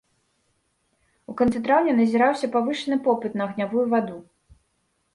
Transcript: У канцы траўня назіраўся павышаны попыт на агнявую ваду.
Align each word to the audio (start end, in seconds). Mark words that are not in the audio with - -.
У 1.33 1.35
канцы 1.43 1.61
траўня 1.69 1.93
назіраўся 2.01 2.51
павышаны 2.59 3.01
попыт 3.07 3.31
на 3.41 3.49
агнявую 3.49 3.89
ваду. 3.97 4.17